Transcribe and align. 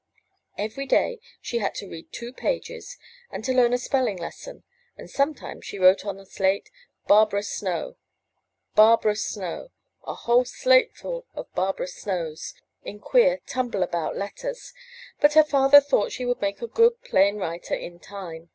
Every 0.57 0.87
day 0.87 1.19
she 1.41 1.59
had 1.59 1.75
to 1.75 1.87
read 1.87 2.11
two 2.11 2.33
pages 2.33 2.97
and 3.29 3.45
to 3.45 3.53
learn 3.53 3.71
a 3.71 3.77
spelling 3.77 4.17
lesson, 4.17 4.63
and 4.97 5.07
sometimes 5.07 5.63
she 5.63 5.77
wrote 5.77 6.07
on 6.07 6.17
a 6.19 6.25
slate 6.25 6.71
'* 6.89 7.07
Barbara 7.07 7.43
Snow,'* 7.43 7.97
''Barbara 8.75 9.15
Snow,*'— 9.15 9.69
a 10.11 10.15
whole 10.15 10.43
slateful 10.43 11.27
of 11.35 11.53
Barbara 11.53 11.85
Snows, 11.87 12.55
in 12.83 12.97
queer, 12.99 13.41
tumble 13.45 13.83
about 13.83 14.17
letters, 14.17 14.73
but 15.19 15.33
her 15.33 15.43
father 15.43 15.79
thought 15.79 16.11
she 16.13 16.25
would 16.25 16.41
make 16.41 16.63
a 16.63 16.67
good 16.67 16.99
plain 17.03 17.37
writer 17.37 17.75
in 17.75 17.99
time. 17.99 18.49